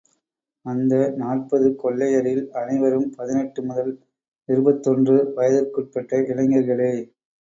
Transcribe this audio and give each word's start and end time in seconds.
அந்த 0.65 0.93
நாற்பது 1.17 1.67
கொள்ளையரில் 1.75 2.41
அனைவரும் 2.53 3.07
பதினெட்டு 3.17 3.61
முதல் 3.63 3.93
இருபத்தொன்று 4.49 5.17
வயதிற்குட்பட்ட 5.37 6.23
இளைஞர்களே! 6.27 6.93